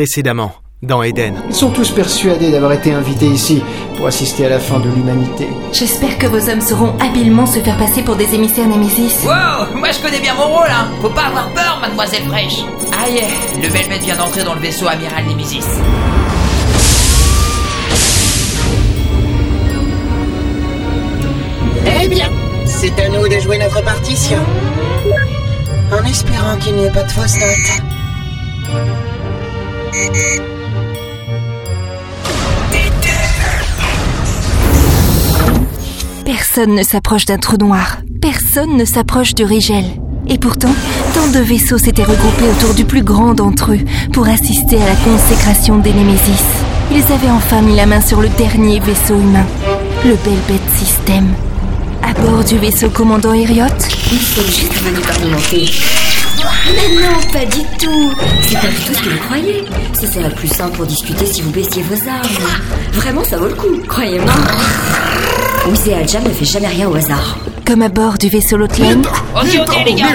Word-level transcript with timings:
précédemment 0.00 0.52
dans 0.82 1.02
Eden. 1.02 1.34
Ils 1.50 1.54
sont 1.54 1.68
tous 1.68 1.90
persuadés 1.90 2.50
d'avoir 2.50 2.72
été 2.72 2.90
invités 2.90 3.26
ici 3.26 3.62
pour 3.98 4.06
assister 4.06 4.46
à 4.46 4.48
la 4.48 4.58
fin 4.58 4.80
de 4.80 4.88
l'humanité. 4.88 5.46
J'espère 5.74 6.16
que 6.16 6.26
vos 6.26 6.48
hommes 6.48 6.62
sauront 6.62 6.94
habilement 7.00 7.44
se 7.44 7.58
faire 7.58 7.76
passer 7.76 8.00
pour 8.00 8.16
des 8.16 8.34
émissaires 8.34 8.66
Némésis. 8.66 9.24
Wow, 9.24 9.76
moi 9.76 9.90
je 9.92 10.00
connais 10.00 10.20
bien 10.20 10.32
mon 10.36 10.46
rôle, 10.46 10.70
hein. 10.70 10.88
Faut 11.02 11.10
pas 11.10 11.24
avoir 11.24 11.50
peur, 11.52 11.80
mademoiselle 11.82 12.22
fraîche. 12.22 12.64
Ah 12.94 13.10
yeah, 13.10 13.28
le 13.62 13.68
Velvet 13.68 13.98
vient 13.98 14.16
d'entrer 14.16 14.42
dans 14.42 14.54
le 14.54 14.60
vaisseau 14.60 14.88
amiral 14.88 15.22
Nemesis. 15.26 15.66
Eh 21.84 22.08
bien, 22.08 22.30
c'est 22.64 22.98
à 22.98 23.08
nous 23.10 23.28
de 23.28 23.38
jouer 23.38 23.58
notre 23.58 23.84
partition. 23.84 24.38
En 25.92 26.02
espérant 26.06 26.56
qu'il 26.56 26.74
n'y 26.76 26.84
ait 26.86 26.90
pas 26.90 27.02
de 27.02 27.12
fausses 27.12 27.38
notes. 27.38 29.09
Personne 36.24 36.74
ne 36.74 36.82
s'approche 36.82 37.24
d'un 37.24 37.38
trou 37.38 37.56
noir. 37.56 37.98
Personne 38.20 38.76
ne 38.76 38.84
s'approche 38.84 39.34
du 39.34 39.44
Rigel. 39.44 39.84
Et 40.28 40.38
pourtant, 40.38 40.74
tant 41.14 41.26
de 41.28 41.40
vaisseaux 41.40 41.78
s'étaient 41.78 42.04
regroupés 42.04 42.48
autour 42.56 42.74
du 42.74 42.84
plus 42.84 43.02
grand 43.02 43.34
d'entre 43.34 43.72
eux 43.72 43.80
pour 44.12 44.28
assister 44.28 44.76
à 44.76 44.86
la 44.86 44.94
consécration 44.96 45.78
des 45.78 45.92
Némésis. 45.92 46.44
Ils 46.92 47.12
avaient 47.12 47.30
enfin 47.30 47.62
mis 47.62 47.74
la 47.74 47.86
main 47.86 48.00
sur 48.00 48.20
le 48.20 48.28
dernier 48.28 48.78
vaisseau 48.80 49.14
humain, 49.14 49.46
le 50.04 50.16
Belbet 50.24 50.62
System. 50.76 51.26
À 52.02 52.12
bord 52.20 52.44
du 52.44 52.58
vaisseau 52.58 52.90
commandant 52.90 53.32
Heriot, 53.32 53.66
Mais 56.74 57.02
non, 57.02 57.32
pas 57.32 57.44
du 57.46 57.62
tout 57.78 58.12
C'est 58.42 58.54
pas 58.60 58.66
du 58.68 58.74
tout 58.86 58.94
ce 58.94 59.02
que 59.02 59.08
vous 59.10 59.18
croyez. 59.26 59.64
Ça 59.94 60.06
serait 60.06 60.30
plus 60.30 60.48
simple 60.48 60.76
pour 60.76 60.86
discuter 60.86 61.26
si 61.26 61.42
vous 61.42 61.50
baissiez 61.50 61.82
vos 61.82 62.08
armes. 62.08 62.50
Vraiment, 62.92 63.24
ça 63.24 63.36
vaut 63.36 63.48
le 63.48 63.54
coup, 63.54 63.80
croyez-moi. 63.88 64.32
Musée 65.68 65.94
Aljam 65.94 66.22
ne 66.24 66.30
fait 66.30 66.44
jamais 66.44 66.68
rien 66.68 66.88
au 66.88 66.94
hasard. 66.94 67.36
comme 67.66 67.82
à 67.82 67.88
bord 67.88 68.18
du 68.18 68.28
vaisseau 68.28 68.56
Lotlen, 68.56 69.02
Ok, 69.36 69.48
ok 69.66 69.76
les 69.86 69.94
gars, 69.94 70.06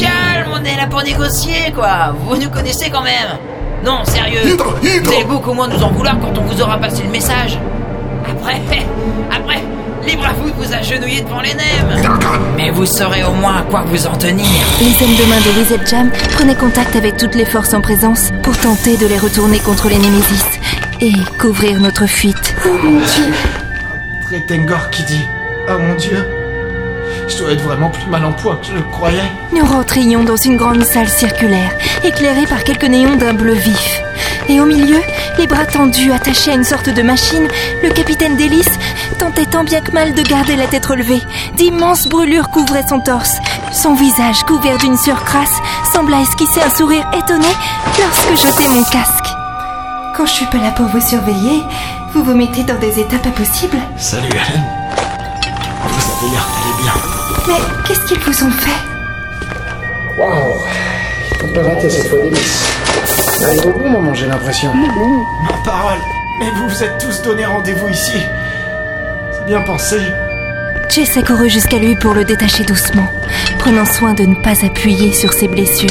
calme, 0.00 0.50
on 0.52 0.64
est 0.64 0.76
là 0.76 0.86
pour 0.88 1.02
négocier 1.02 1.72
quoi. 1.74 2.14
Vous 2.26 2.36
nous 2.36 2.48
connaissez 2.48 2.90
quand 2.90 3.02
même. 3.02 3.38
Non, 3.84 4.04
sérieux. 4.04 4.56
Vous 4.82 5.12
allez 5.12 5.24
beaucoup 5.24 5.52
moins 5.52 5.68
nous 5.68 5.82
en 5.82 5.90
vouloir 5.92 6.18
quand 6.18 6.36
on 6.38 6.42
vous 6.42 6.60
aura 6.62 6.78
passé 6.78 7.02
le 7.04 7.10
message. 7.10 7.58
Après, 8.28 8.60
après, 9.30 9.62
libre 10.04 10.26
à 10.26 10.32
vous 10.32 10.50
de 10.50 10.54
vous 10.54 10.72
agenouiller 10.72 11.22
devant 11.22 11.40
les 11.40 11.54
nems. 11.54 12.18
Mais 12.56 12.70
vous 12.70 12.86
saurez 12.86 13.24
au 13.24 13.32
moins 13.32 13.58
à 13.58 13.62
quoi 13.62 13.84
vous 13.86 14.06
en 14.06 14.16
tenir. 14.16 14.46
les 14.80 15.04
hommes 15.04 15.16
de 15.16 15.24
main 15.28 15.40
de 15.40 15.58
Wizard 15.58 15.86
Jam 15.86 16.10
prenaient 16.32 16.54
contact 16.54 16.96
avec 16.96 17.16
toutes 17.16 17.34
les 17.34 17.44
forces 17.44 17.74
en 17.74 17.80
présence 17.80 18.30
pour 18.42 18.56
tenter 18.58 18.96
de 18.96 19.06
les 19.06 19.18
retourner 19.18 19.58
contre 19.58 19.88
les 19.88 19.98
Némésis 19.98 20.44
et 21.00 21.12
couvrir 21.38 21.80
notre 21.80 22.06
fuite. 22.06 22.54
Tretengor 24.22 24.90
qui 24.90 25.02
dit 25.04 25.24
Oh 25.68 25.78
mon 25.78 25.94
dieu 25.94 26.26
Je 27.28 27.38
dois 27.38 27.52
être 27.52 27.62
vraiment 27.62 27.90
plus 27.90 28.06
mal 28.06 28.24
en 28.24 28.32
point 28.32 28.56
que 28.56 28.66
je 28.66 28.72
le 28.74 28.82
croyais. 28.82 29.30
Nous 29.52 29.64
rentrions 29.64 30.24
dans 30.24 30.36
une 30.36 30.56
grande 30.56 30.84
salle 30.84 31.08
circulaire, 31.08 31.72
éclairée 32.04 32.46
par 32.46 32.64
quelques 32.64 32.84
néons 32.84 33.16
d'un 33.16 33.34
bleu 33.34 33.54
vif. 33.54 34.02
Et 34.48 34.60
au 34.60 34.66
milieu, 34.66 35.00
les 35.38 35.46
bras 35.46 35.64
tendus, 35.64 36.12
attachés 36.12 36.50
à 36.50 36.54
une 36.54 36.64
sorte 36.64 36.90
de 36.90 37.02
machine, 37.02 37.48
le 37.82 37.90
capitaine 37.90 38.36
d'hélice 38.36 38.78
tentait 39.24 39.46
tant 39.46 39.64
bien 39.64 39.80
que 39.80 39.90
mal 39.92 40.12
de 40.12 40.20
garder 40.22 40.54
la 40.54 40.66
tête 40.66 40.84
relevée. 40.84 41.22
D'immenses 41.56 42.08
brûlures 42.08 42.50
couvraient 42.50 42.86
son 42.86 43.00
torse. 43.00 43.38
Son 43.72 43.94
visage, 43.94 44.42
couvert 44.44 44.76
d'une 44.76 44.98
sueur 44.98 45.24
crasse, 45.24 45.56
sembla 45.94 46.20
esquisser 46.20 46.60
un 46.60 46.68
sourire 46.68 47.08
étonné 47.16 47.48
lorsque 47.98 48.36
j'ôtais 48.36 48.68
mon 48.68 48.82
casque. 48.84 49.24
Quand 50.14 50.26
je 50.26 50.32
suis 50.32 50.46
pas 50.46 50.58
là 50.58 50.72
pour 50.72 50.86
vous 50.88 51.00
surveiller, 51.00 51.62
vous 52.12 52.22
vous 52.22 52.34
mettez 52.34 52.64
dans 52.64 52.78
des 52.78 53.00
états 53.00 53.18
pas 53.18 53.30
possibles. 53.30 53.78
Salut 53.96 54.28
Helen. 54.28 54.64
Vous 55.86 56.26
avez 56.26 56.30
l'air 56.30 56.46
d'aller 56.52 56.82
bien. 56.82 56.92
Mais 57.48 57.84
qu'est-ce 57.86 58.06
qu'ils 58.06 58.20
vous 58.20 58.44
ont 58.44 58.50
fait? 58.50 60.20
Waouh 60.20 60.60
Faut 61.40 61.46
pas 61.46 61.62
rater 61.62 61.88
cette 61.88 62.08
fois. 62.08 62.18
On 63.40 63.44
arrive 63.44 63.66
au 63.68 63.78
bon 63.78 63.88
moment, 63.88 64.12
j'ai 64.12 64.26
l'impression. 64.26 64.70
Ma 64.74 65.56
parole 65.64 65.98
Mais 66.40 66.50
vous 66.50 66.68
vous 66.68 66.82
êtes 66.84 66.98
tous 66.98 67.22
donné 67.22 67.46
rendez-vous 67.46 67.88
ici. 67.88 68.18
Bien 69.46 69.60
pensé. 69.60 69.98
Jess 70.88 71.16
a 71.18 71.22
couru 71.22 71.50
jusqu'à 71.50 71.78
lui 71.78 71.94
pour 71.96 72.14
le 72.14 72.24
détacher 72.24 72.64
doucement, 72.64 73.06
prenant 73.58 73.84
soin 73.84 74.14
de 74.14 74.24
ne 74.24 74.34
pas 74.34 74.64
appuyer 74.64 75.12
sur 75.12 75.32
ses 75.34 75.48
blessures. 75.48 75.90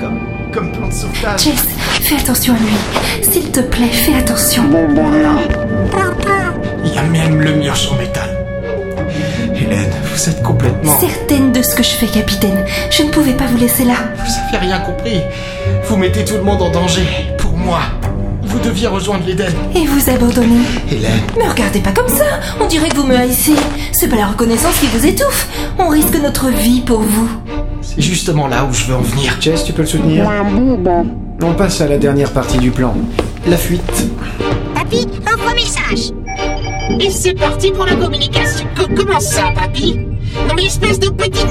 Comme, 0.00 0.20
comme 0.50 0.72
plan 0.72 0.88
de 0.88 0.92
sauvetage. 0.92 1.42
Jess, 1.44 1.66
fais 2.00 2.16
attention 2.16 2.54
à 2.54 2.58
lui. 2.58 3.22
S'il 3.22 3.50
te 3.50 3.60
plaît, 3.60 3.88
fais 3.88 4.14
attention. 4.14 4.64
Il 6.84 6.94
y 6.94 6.98
a 6.98 7.02
même 7.02 7.40
le 7.40 7.52
mur 7.56 7.74
en 7.92 7.96
métal. 7.96 8.30
Hélène, 9.54 9.90
vous 10.14 10.28
êtes 10.28 10.42
complètement... 10.42 10.98
Certaine 11.00 11.52
de 11.52 11.60
ce 11.60 11.74
que 11.74 11.82
je 11.82 11.90
fais, 11.90 12.06
capitaine. 12.06 12.64
Je 12.90 13.02
ne 13.02 13.10
pouvais 13.10 13.34
pas 13.34 13.46
vous 13.46 13.58
laisser 13.58 13.84
là. 13.84 13.94
Vous 14.16 14.56
avez 14.56 14.66
rien 14.66 14.80
compris. 14.80 15.20
Vous 15.84 15.96
mettez 15.96 16.24
tout 16.24 16.36
le 16.36 16.42
monde 16.42 16.62
en 16.62 16.70
danger. 16.70 17.06
Pour 17.36 17.52
moi. 17.52 17.80
Vous 18.52 18.58
deviez 18.60 18.86
rejoindre 18.86 19.24
l'Éden. 19.26 19.52
Et 19.74 19.86
vous 19.86 20.10
abandonner. 20.10 20.60
Hélène, 20.90 21.20
Me 21.38 21.48
regardez 21.48 21.80
pas 21.80 21.92
comme 21.92 22.08
ça. 22.08 22.24
On 22.60 22.66
dirait 22.66 22.88
que 22.88 22.96
vous 22.96 23.06
me 23.06 23.16
haïssez. 23.16 23.54
C'est 23.92 24.08
pas 24.08 24.16
la 24.16 24.26
reconnaissance 24.26 24.78
qui 24.78 24.86
vous 24.86 25.06
étouffe. 25.06 25.48
On 25.78 25.88
risque 25.88 26.14
notre 26.22 26.48
vie 26.48 26.80
pour 26.80 27.00
vous. 27.00 27.28
c'est 27.80 28.00
justement 28.02 28.46
là 28.48 28.64
où 28.68 28.72
je 28.74 28.84
veux 28.84 28.94
en 28.94 29.00
venir. 29.00 29.36
Jess, 29.40 29.64
tu 29.64 29.72
peux 29.72 29.82
le 29.82 29.88
soutenir 29.88 30.28
On 31.42 31.54
passe 31.54 31.80
à 31.80 31.88
la 31.88 31.98
dernière 31.98 32.30
partie 32.30 32.58
du 32.58 32.70
plan. 32.70 32.94
La 33.46 33.56
fuite. 33.56 34.06
Papy, 34.74 35.06
envoie 35.32 35.54
message. 35.54 36.10
Et 37.00 37.10
c'est 37.10 37.34
parti 37.34 37.70
pour 37.70 37.86
la 37.86 37.94
communication. 37.94 38.66
Co- 38.76 38.88
comment 38.94 39.20
ça, 39.20 39.44
papy 39.54 39.98
Non 40.48 40.54
mais 40.54 40.64
espèce 40.66 40.98
de 41.00 41.08
petite... 41.08 41.41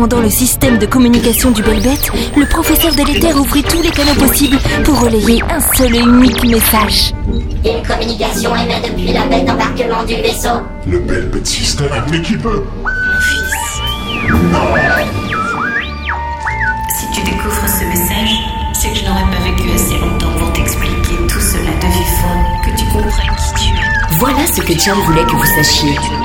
commandant 0.00 0.22
le 0.22 0.30
système 0.30 0.78
de 0.78 0.86
communication 0.86 1.50
du 1.50 1.62
Belbet, 1.62 1.90
le 2.34 2.46
professeur 2.46 2.94
Délétère 2.94 3.36
ouvrit 3.36 3.62
tous 3.62 3.82
les 3.82 3.90
canaux 3.90 4.14
possibles 4.14 4.56
pour 4.82 4.98
relayer 4.98 5.42
un 5.42 5.60
seul 5.76 5.94
et 5.94 5.98
unique 5.98 6.42
message. 6.42 7.12
Une 7.28 7.86
communication 7.86 8.56
émet 8.56 8.80
depuis 8.80 9.12
la 9.12 9.26
baie 9.26 9.42
d'embarquement 9.42 10.02
du 10.04 10.14
vaisseau. 10.14 10.62
Le 10.86 11.00
bel 11.00 11.28
petit 11.28 11.64
système 11.66 11.88
l'équipe. 12.10 12.48
Si 16.98 17.06
tu 17.12 17.20
découvres 17.22 17.68
ce 17.68 17.84
message, 17.84 18.30
c'est 18.72 18.88
que 18.88 18.96
je 18.96 19.04
n'aurais 19.04 19.30
pas 19.30 19.44
vécu 19.44 19.70
assez 19.74 19.98
longtemps 19.98 20.32
pour 20.38 20.50
t'expliquer 20.54 21.26
tout 21.28 21.40
cela 21.40 21.72
de 21.72 21.86
vive 21.92 22.24
que 22.64 22.70
tu 22.74 22.86
comprennes 22.86 23.36
qui 23.36 23.52
tu 23.52 23.74
es. 23.74 24.18
Voilà 24.18 24.46
ce 24.46 24.62
que 24.62 24.72
John 24.78 24.98
voulait 25.04 25.24
que 25.24 25.32
vous 25.32 25.62
sachiez. 25.62 26.19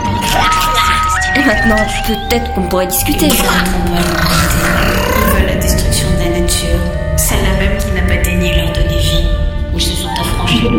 Et 1.37 1.43
maintenant, 1.43 1.75
peut-être 2.07 2.53
qu'on 2.53 2.61
pourrait 2.63 2.87
discuter. 2.87 3.27
Ils 3.27 3.33
veulent 5.33 5.47
la 5.47 5.55
destruction 5.55 6.07
de 6.11 6.23
la 6.23 6.39
nature, 6.39 6.79
celle-là 7.17 7.59
même 7.59 7.77
qui 7.77 7.91
n'a 7.91 8.01
pas 8.01 8.21
daigné 8.23 8.55
leur 8.55 8.71
donner 8.71 8.99
vie, 8.99 9.27
ou 9.73 9.79
se 9.79 9.91
sont 9.91 10.09
affranchis 10.19 10.69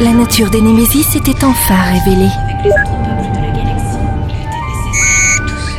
La 0.00 0.12
nature 0.12 0.48
des 0.50 0.60
Némésis 0.60 1.16
était 1.16 1.44
enfin 1.44 1.74
révélée. 1.92 2.30
avec 2.44 2.64
les 2.64 2.70
autres 2.70 3.02
peuples 3.02 3.32
de 3.34 3.40
la 3.42 3.50
galaxie. 3.50 3.98
Il 4.28 4.36
était 4.36 4.62
nécessaire 4.62 5.42
tous 5.46 5.60
ceux 5.66 5.74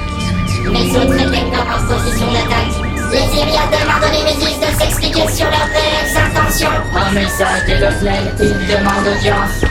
qui 0.46 0.66
sont 0.66 0.72
Les 0.74 0.90
autres 0.98 1.20
électeurs 1.28 1.68
en 1.74 1.94
position 1.94 2.28
d'attaque. 2.34 2.76
Les 3.12 3.28
Iriades 3.40 3.72
demandent 3.72 4.04
aux 4.04 4.12
Némésis 4.12 4.60
de 4.60 4.70
s'expliquer 4.78 5.26
sur 5.30 5.46
leurs 5.46 5.70
réelles 5.72 6.18
intentions. 6.18 6.78
Un 6.98 7.12
message 7.14 7.66
des 7.66 7.76
Lotlen, 7.76 8.36
ils 8.42 8.68
demandent 8.68 9.08
audience. 9.18 9.62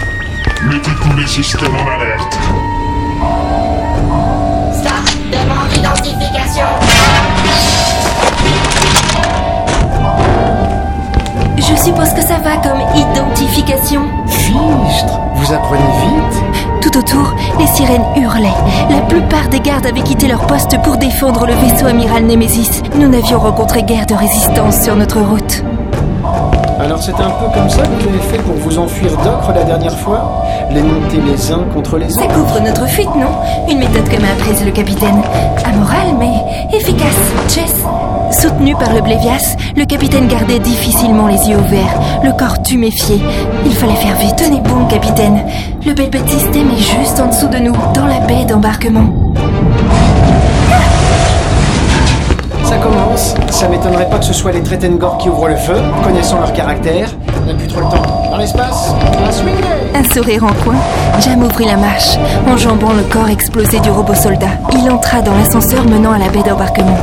Mettez 0.65 0.91
tous 1.03 1.15
les 1.17 1.27
systèmes 1.27 1.77
en 1.77 2.01
alerte. 2.01 2.39
Vous 15.47 15.53
apprenez 15.53 15.85
vite 16.01 16.43
Tout 16.83 16.99
autour, 16.99 17.37
les 17.61 17.69
sirènes 17.69 18.05
hurlaient. 18.17 18.49
La 18.91 19.01
plupart 19.03 19.49
des 19.49 19.61
gardes 19.61 19.87
avaient 19.87 20.03
quitté 20.03 20.27
leur 20.27 20.45
poste 20.45 20.77
pour 20.83 20.97
défendre 20.97 21.47
le 21.47 21.55
vaisseau 21.55 21.87
amiral 21.87 22.25
Némésis. 22.25 22.83
Nous 22.97 23.07
n'avions 23.07 23.39
rencontré 23.39 23.85
guère 23.85 24.07
de 24.07 24.15
résistance 24.15 24.83
sur 24.83 24.97
notre 24.97 25.21
route. 25.21 25.63
Alors 26.87 27.03
c'est 27.03 27.21
un 27.21 27.31
peu 27.31 27.47
comme 27.53 27.69
ça 27.69 27.83
que 27.83 28.01
vous 28.01 28.09
avez 28.09 28.21
fait 28.21 28.39
pour 28.39 28.55
vous 28.55 28.79
enfuir 28.79 29.11
d'ocre 29.25 29.53
la 29.53 29.65
dernière 29.65 29.99
fois 29.99 30.45
Les 30.71 30.81
monter 30.81 31.21
les 31.21 31.51
uns 31.51 31.65
contre 31.75 31.99
les 31.99 32.09
Ça 32.09 32.23
autres 32.23 32.33
couvre 32.35 32.61
notre 32.61 32.87
fuite, 32.87 33.13
non 33.17 33.27
Une 33.69 33.81
méthode 33.81 34.09
que 34.09 34.21
m'a 34.23 34.29
apprise 34.29 34.65
le 34.65 34.71
capitaine. 34.71 35.21
Amorale, 35.65 36.15
mais 36.17 36.33
efficace. 36.73 37.19
Chess 37.49 37.75
Soutenu 38.31 38.77
par 38.77 38.95
le 38.95 39.01
Blévias, 39.01 39.57
le 39.77 39.85
capitaine 39.85 40.29
gardait 40.29 40.61
difficilement 40.61 41.27
les 41.27 41.49
yeux 41.49 41.59
ouverts, 41.59 42.01
le 42.23 42.31
corps 42.31 42.63
tuméfié. 42.63 43.21
Il 43.65 43.73
fallait 43.73 43.97
faire 43.97 44.15
vite. 44.19 44.37
Tenez 44.37 44.61
bon, 44.61 44.85
capitaine. 44.85 45.43
Le 45.85 45.93
Belbet 45.93 46.25
System 46.29 46.71
est 46.71 47.01
juste 47.01 47.19
en 47.19 47.27
dessous 47.27 47.49
de 47.49 47.59
nous, 47.59 47.75
dans 47.95 48.07
la 48.07 48.21
baie 48.21 48.45
d'embarquement. 48.45 49.07
M'étonnerait 53.69 54.09
pas 54.09 54.19
que 54.19 54.25
ce 54.25 54.33
soit 54.33 54.53
les 54.53 54.63
Tretengor 54.63 55.19
qui 55.19 55.29
ouvrent 55.29 55.49
le 55.49 55.57
feu, 55.57 55.77
connaissant 56.03 56.41
leur 56.41 56.53
caractère. 56.53 57.09
On 57.43 57.47
n'a 57.47 57.55
plus 57.55 57.69
trop 57.69 57.81
le 57.81 57.87
temps. 57.87 58.31
Dans 58.31 58.39
l'espace, 58.39 58.95
Un 59.95 60.05
sourire 60.05 60.45
en 60.45 60.53
coin, 60.65 60.75
Jam 61.21 61.43
ouvrit 61.43 61.67
la 61.67 61.77
marche, 61.77 62.17
enjambant 62.49 62.93
le 62.93 63.03
corps 63.05 63.29
explosé 63.29 63.79
du 63.81 63.91
robot 63.91 64.15
soldat. 64.15 64.51
Il 64.73 64.91
entra 64.91 65.23
dans 65.23 65.35
l'ascenseur 65.35 65.85
menant 65.85 66.13
à 66.13 66.19
la 66.19 66.29
baie 66.29 66.43
d'embarquement. 66.43 66.97